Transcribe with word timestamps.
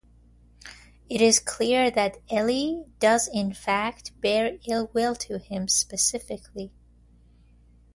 It’s 1.11 1.37
clear 1.37 1.91
that 1.91 2.17
Ellie 2.31 2.85
does 2.99 3.27
in 3.31 3.53
fact 3.53 4.19
bear 4.19 4.57
ill 4.67 4.89
will 4.95 5.13
to 5.17 5.37
him 5.37 5.67
specifically. 5.67 6.71